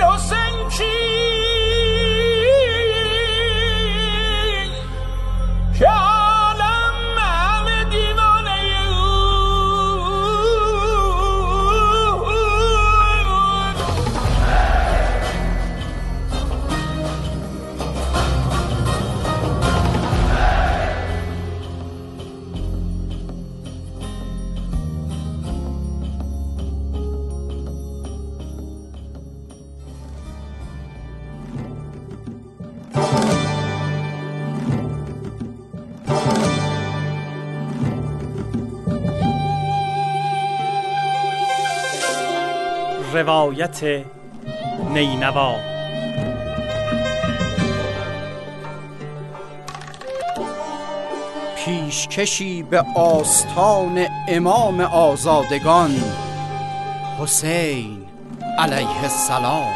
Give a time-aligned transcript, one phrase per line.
[0.00, 1.17] innocent
[43.18, 44.04] روایت
[44.94, 45.54] نینوا.
[51.56, 55.90] پیشکشی به آستان امام آزادگان
[57.20, 57.98] حسین
[58.58, 59.72] علیه السلام.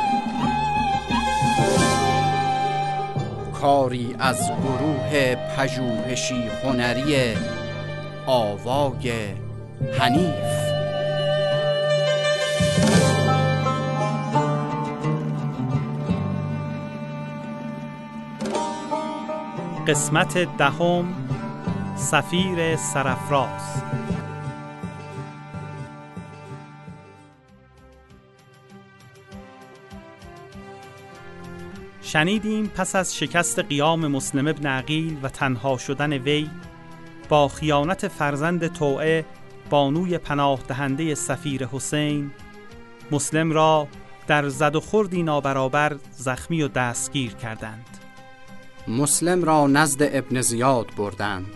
[3.61, 7.37] کاری از گروه پژوهشی هنری
[8.27, 9.13] آوای
[9.99, 10.62] حنیف.
[19.89, 21.15] قسمت دهم
[21.97, 23.83] سفیر سرفراز
[32.03, 36.51] شنیدیم پس از شکست قیام مسلم ابن عقیل و تنها شدن وی
[37.29, 39.25] با خیانت فرزند توعه
[39.71, 42.31] بانوی پناه دهنده سفیر حسین
[43.11, 43.89] مسلم را
[44.27, 47.92] در زد و خوردی نابرابر زخمی و دستگیر کردند.
[48.89, 51.55] مسلم را نزد ابن زیاد بردند.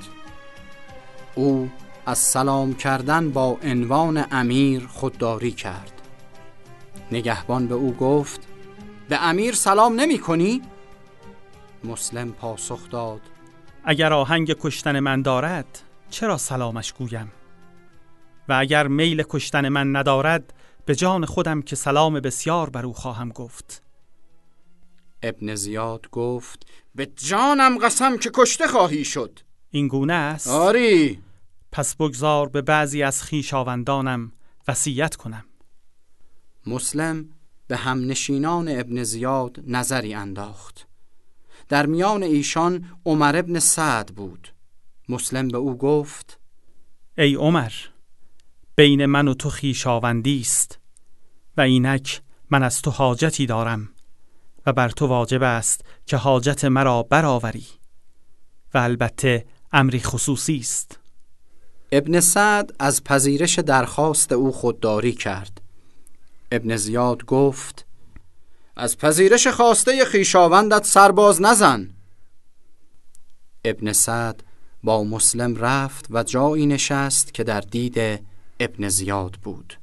[1.35, 1.71] او
[2.07, 5.93] از سلام کردن با عنوان امیر خودداری کرد.
[7.13, 8.41] نگهبان به او گفت
[9.09, 10.63] به امیر سلام نمی کنی؟
[11.85, 13.21] مسلم پاسخ داد
[13.85, 17.33] اگر آهنگ کشتن من دارد چرا سلامش گویم؟
[18.49, 20.53] و اگر میل کشتن من ندارد
[20.85, 23.86] به جان خودم که سلام بسیار بر او خواهم گفت.
[25.23, 29.41] ابن زیاد گفت به جانم قسم که کشته خواهی شد.
[29.71, 31.19] این گونه است؟ آری.
[31.73, 34.33] پس بگذار به بعضی از خیشاوندانم
[34.69, 35.45] وصیت کنم.
[36.67, 37.29] مسلم
[37.67, 40.87] به همنشینان ابن زیاد نظری انداخت.
[41.69, 44.49] در میان ایشان عمر ابن سعد بود.
[45.09, 46.41] مسلم به او گفت
[47.19, 47.73] ای عمر
[48.77, 50.79] بین من و تو خیشاوندی است
[51.57, 53.89] و اینک من از تو حاجتی دارم.
[54.67, 57.67] و بر تو واجب است که حاجت مرا برآوری.
[58.75, 60.99] و البته امری خصوصی است.
[61.93, 65.61] ابن سعد از پذیرش درخواست او خودداری کرد.
[66.53, 67.87] ابن زیاد گفت
[68.77, 71.91] از پذیرش خواسته خیشاوندت سرباز نزن.
[73.65, 74.43] ابن سعد
[74.83, 78.27] با مسلم رفت و جایی نشست که در دید
[78.61, 79.79] ابن زیاد بود.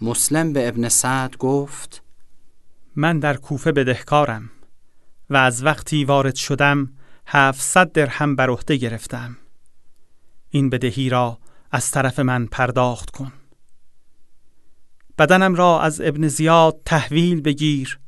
[0.00, 2.02] مسلم به ابن سعد گفت
[2.98, 4.50] من در کوفه بدهکارم
[5.30, 6.92] و از وقتی وارد شدم
[7.26, 9.36] هفتصد درهم بر عهده گرفتم.
[10.50, 11.38] این بدهی را
[11.70, 13.32] از طرف من پرداخت کن.
[15.18, 17.98] بدنم را از ابن زیاد تحویل بگیر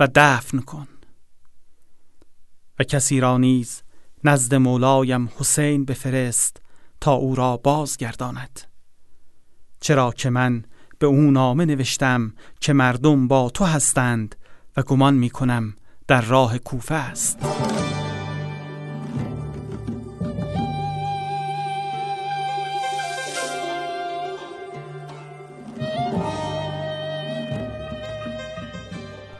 [0.00, 0.88] و دفن کن.
[2.78, 3.82] و کسی را نیز
[4.24, 6.62] نزد مولایم حسین بفرست
[7.00, 8.60] تا او را بازگرداند.
[9.80, 10.64] چرا که من
[10.98, 14.34] به او نامه نوشتم که مردم با تو هستند
[14.76, 15.74] و گمان می کنم
[16.08, 17.38] در راه کوفه است.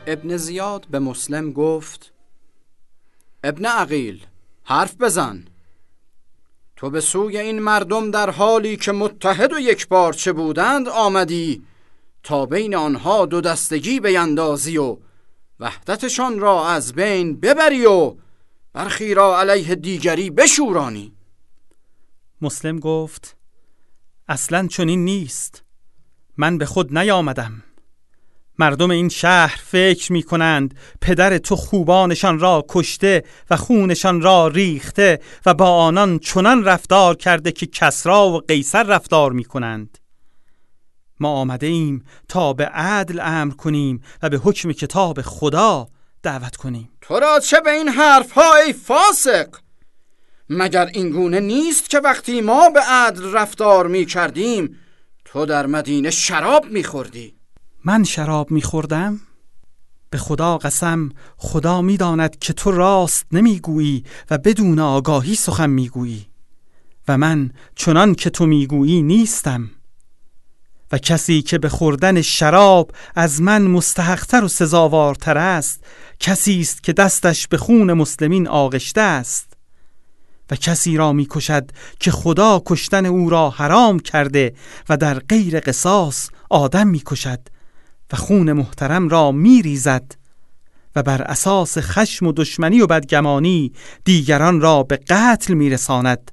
[0.07, 2.13] ابن زیاد به مسلم گفت
[3.43, 4.25] ابن عقیل
[4.63, 5.43] حرف بزن.
[6.77, 11.63] تو به سوی این مردم در حالی که متحد و یک بارچه بودند آمدی
[12.23, 14.97] تا بین آنها دو دستگی بیندازی و
[15.59, 18.15] وحدتشان را از بین ببری و
[18.73, 21.13] برخی را علیه دیگری بشورانی.
[22.41, 23.37] مسلم گفت
[24.27, 25.63] اصلا چنین نیست.
[26.37, 27.63] من به خود نیامدم.
[28.59, 35.19] مردم این شهر فکر می کنند پدر تو خوبانشان را کشته و خونشان را ریخته
[35.45, 39.97] و با آنان چنان رفتار کرده که کسرا و قیصر رفتار می کنند
[41.19, 45.87] ما آمده ایم تا به عدل امر کنیم و به حکم کتاب خدا
[46.23, 46.89] دعوت کنیم.
[47.01, 49.47] تو را چه به این حرف ای فاسق؟
[50.49, 54.77] مگر این گونه نیست که وقتی ما به عدل رفتار می کردیم
[55.25, 57.36] تو در مدینه شراب می خوردی
[57.87, 59.19] من شراب می خوردم؟
[60.09, 66.27] به خدا قسم خدا می‌داند که تو راست نمی‌گویی و بدون آگاهی سخن می‌گویی.
[67.07, 69.69] و من چنان که تو می‌گویی نیستم.
[70.91, 75.83] و کسی که به خوردن شراب از من مستحقتر و سزاوارتر است
[76.19, 79.53] کسی است که دستش به خون مسلمین آغشته است.
[80.51, 84.55] و کسی را می‌کشد که خدا کشتن او را حرام کرده
[84.89, 87.39] و در غیر قصاص آدم می‌کشد.
[88.13, 90.11] و خون محترم را میریزد
[90.95, 93.73] و بر اساس خشم و دشمنی و بدگمانی
[94.03, 96.31] دیگران را به قتل میرساند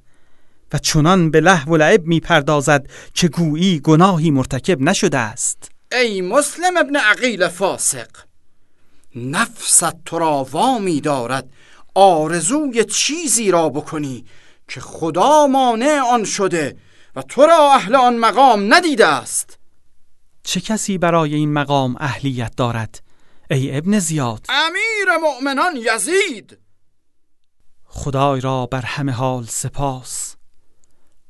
[0.72, 5.70] و چنان به لحو و لعب می‌پردازد که گویی گناهی مرتکب نشده است.
[5.92, 8.08] ای مسلم ابن عقیل فاسق
[9.16, 11.48] نفست تو را وامی دارد
[11.94, 14.24] آرزوی چیزی را بکنی
[14.68, 16.76] که خدا مانع آن شده
[17.16, 19.58] و تو را اهل آن مقام ندیده است.
[20.44, 23.02] چه کسی برای این مقام اهلیت دارد؟
[23.50, 24.46] ای ابن زیاد.
[24.48, 26.58] امیر مؤمنان یزید.
[27.84, 30.36] خدای را بر همه حال سپاس.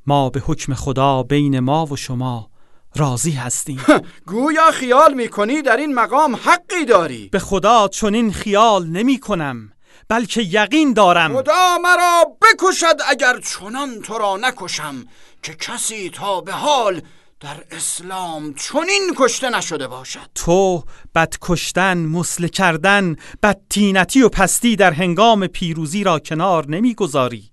[0.07, 2.51] ما به حکم خدا بین ما و شما
[2.97, 3.81] راضی هستیم.
[4.27, 9.73] گویا خیال می‌کنی در این مقام حقی داری؟ به خدا چنین خیال نمی کنم
[10.09, 11.37] بلکه یقین دارم.
[11.37, 15.05] خدا مرا بکشد اگر چنان تو را نکشم
[15.43, 17.03] که کسی تا به حال
[17.44, 20.31] در اسلام چنین کشته نشده باشد.
[20.35, 27.50] تو بد کشتن مسله کردن بدتینتی و پستی در هنگام پیروزی را کنار نمی‌گذاری.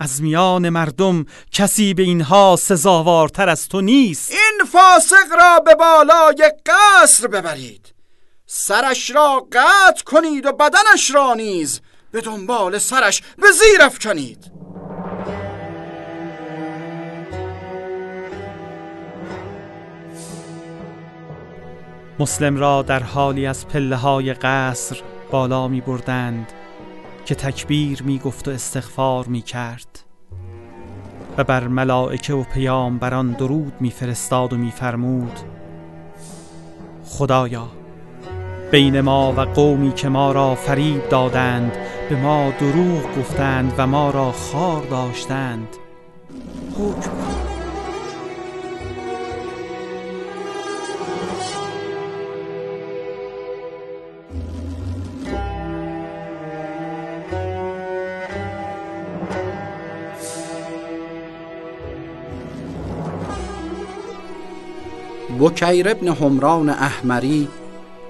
[0.00, 4.30] از میان مردم کسی به اینها سزاوارتر از تو نیست.
[4.30, 7.94] این فاسق را به بالای قصر ببرید.
[8.46, 11.80] سرش را قطع کنید و بدنش را نیز
[12.10, 14.57] به دنبال سرش به زیر افکنید.
[22.20, 26.52] مسلم را در حالی از پله های قصر بالا می بردند
[27.24, 30.00] که تکبیر می گفت و استغفار می کرد
[31.38, 35.38] و بر ملائکه و پیامبران درود می فرستاد و می فرمود
[37.04, 37.68] خدایا
[38.70, 41.72] بین ما و قومی که ما را فریب دادند
[42.08, 45.68] به ما دروغ گفتند و ما را خار داشتند.
[46.78, 47.47] حکم
[65.40, 67.48] بکیر ابن همران احمری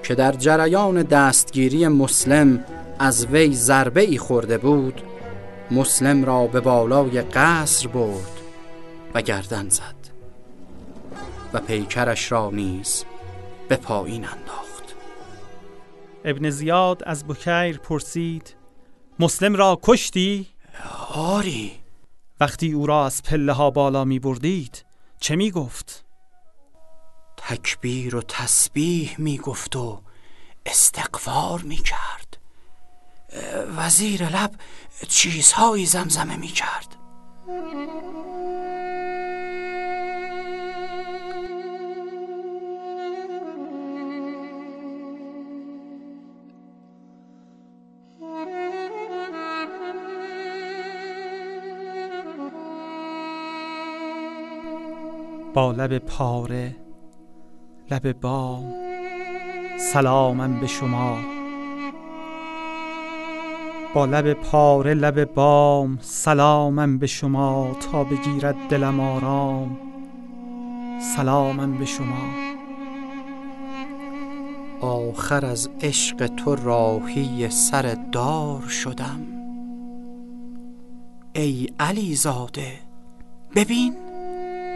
[0.03, 2.65] که در جریان دستگیری مسلم
[2.99, 5.01] از وی ضربه ای خورده بود
[5.71, 8.39] مسلم را به بالای قصر برد
[9.13, 9.95] و گردن زد
[11.53, 13.05] و پیکرش را نیز
[13.69, 14.95] به پایین انداخت
[16.25, 18.55] ابن زیاد از بکیر پرسید
[19.19, 20.47] مسلم را کشتی؟
[21.15, 21.71] آری
[22.39, 24.85] وقتی او را از پله ها بالا می بردید
[25.19, 26.08] چه می گفت؟
[27.49, 30.01] تکبیر و تسبیح می گفت و
[30.65, 32.37] استقفار می کرد
[33.77, 34.51] وزیر لب
[35.07, 36.95] چیزهایی زمزمه می کرد
[55.53, 56.88] با لب پاره
[57.91, 58.73] لب بام.
[59.77, 61.17] سلامم به شما.
[63.93, 69.77] با لب پاره لب بام سلامم به شما تا بگیرد دلم آرام.
[71.15, 72.29] سلامم به شما.
[74.81, 79.21] آخر از عشق تو راهی سر دار شدم.
[81.33, 82.71] ای علی زاده
[83.55, 83.93] ببین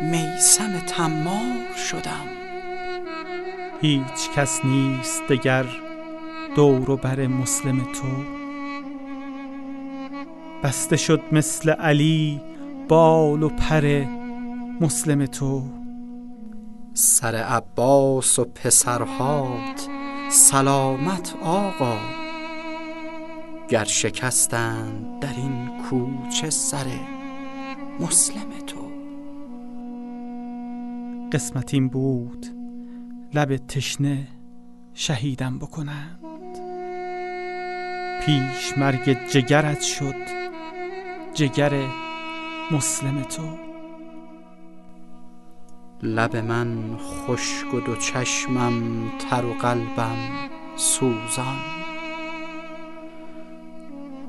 [0.02, 2.43] میسم تمار شدم.
[3.84, 5.66] هیچ کس نیست دگر
[6.56, 8.08] دور و بر مسلم تو.
[10.64, 12.42] بسته شد مثل علی
[12.88, 14.06] بال و پر
[14.82, 15.64] مسلم تو.
[16.94, 19.88] سر عباس و پسرهات
[20.30, 21.98] سلامت آقا.
[23.70, 26.86] گر شکستند در این کوچه سر
[28.00, 28.88] مسلم تو.
[31.32, 32.63] قسمتیم بود
[33.36, 34.28] لب تشنه
[34.94, 36.20] شهیدم بکنند.
[38.26, 40.16] پیش مرگ جگرت شد
[41.34, 41.72] جگر
[42.72, 43.58] مسلم تو.
[46.04, 51.60] لب من خشک و دو چشمم تر و قلبم سوزان.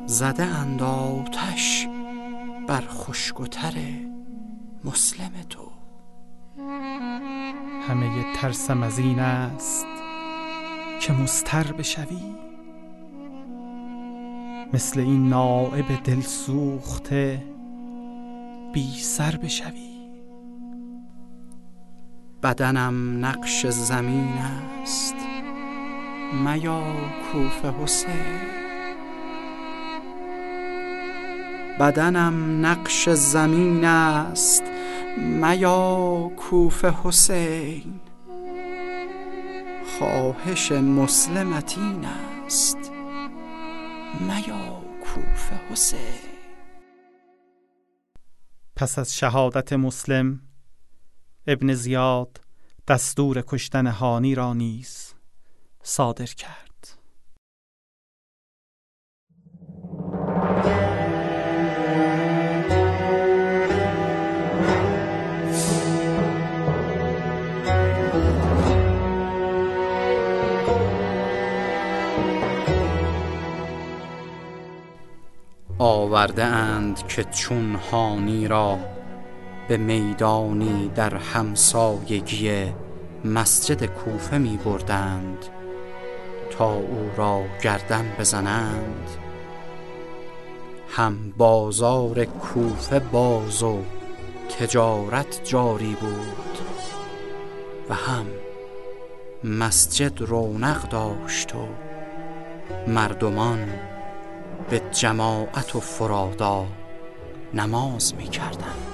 [0.07, 0.83] زده اند
[2.69, 3.75] بر خشکتر
[4.85, 5.74] مسلم تو.
[7.89, 9.87] همه ترسم از این است
[11.01, 12.35] که مستر بشوی.
[14.73, 17.43] مثل این نائب دل سوخته
[18.73, 19.95] بی سر بشوی.
[22.43, 24.29] بدنم نقش زمین
[24.83, 25.17] است.
[26.45, 26.83] میا
[27.33, 28.41] کوف حسین.
[31.81, 34.74] بدنم نقش زمین است.
[35.19, 38.01] میا کوف حسین.
[39.99, 42.79] خواهش مسلمت این است.
[44.21, 46.35] میا کوف حسین.
[48.77, 50.41] پس از شهادت مسلم
[51.47, 52.41] ابن زیاد
[52.89, 55.15] دستور کشتن هانی را نیز
[55.83, 56.64] صادر کرد.
[76.15, 78.79] آورده اند که چون هانی را
[79.69, 82.65] به میدانی در همسایگی
[83.25, 85.39] مسجد کوفه می بردند
[86.51, 89.09] تا او را گردن بزنند.
[90.89, 93.79] هم بازار کوفه باز و
[94.59, 96.59] تجارت جاری بود
[97.89, 98.27] و هم
[99.45, 101.69] مسجد رونق داشت و
[102.87, 103.94] مردمان
[104.71, 106.67] به جماعت و فرادا
[107.55, 108.85] نماز می کردند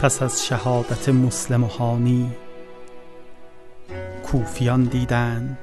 [0.00, 2.30] پس از شهادت مسلم و هانی
[4.26, 5.58] کوفیان دیدند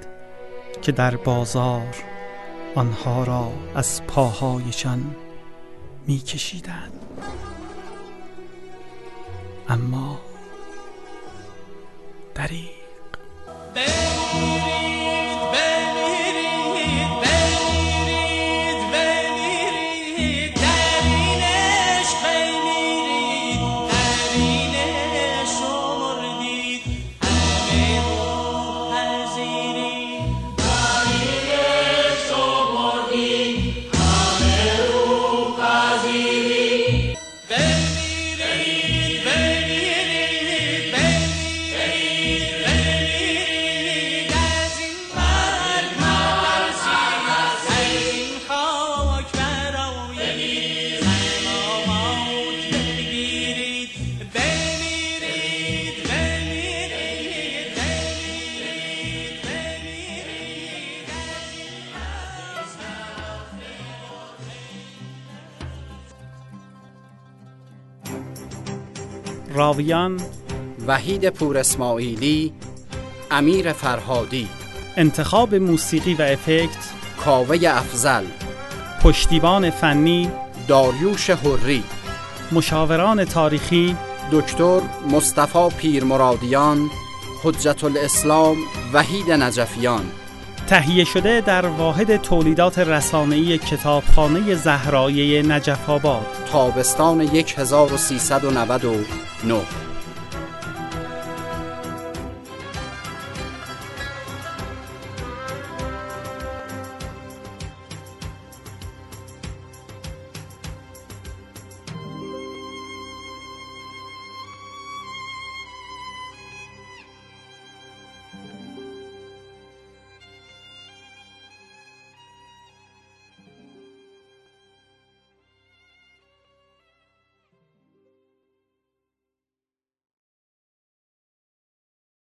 [0.81, 1.95] که در بازار
[2.75, 5.15] آنها را از پاهایشان
[6.07, 6.99] میکشیدند.
[9.69, 10.19] اما
[12.35, 14.12] دریغ.
[69.73, 70.21] راویان
[70.87, 72.53] وحید پور اسماعیلی
[73.31, 74.47] امیر فرهادی.
[74.97, 76.91] انتخاب موسیقی و افکت
[77.25, 78.23] کاوه افزل
[79.03, 80.31] پشتیبان فنی
[80.67, 81.83] داریوش حری.
[82.51, 83.95] مشاوران تاریخی
[84.31, 84.79] دکتر
[85.11, 86.89] مصطفی پیرمرادیان
[87.43, 88.57] حجت الاسلام
[88.93, 90.05] وحید نجفیان.
[90.67, 97.21] تهیه شده در واحد تولیدات رسانه‌ای کتابخانه زهرایه نجف آباد تابستان
[99.43, 99.82] No.